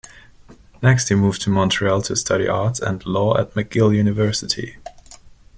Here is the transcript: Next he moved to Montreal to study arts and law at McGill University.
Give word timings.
Next 0.81 1.09
he 1.09 1.13
moved 1.13 1.43
to 1.43 1.51
Montreal 1.51 2.01
to 2.01 2.15
study 2.15 2.47
arts 2.47 2.79
and 2.79 3.05
law 3.05 3.37
at 3.37 3.53
McGill 3.53 3.95
University. 3.95 4.77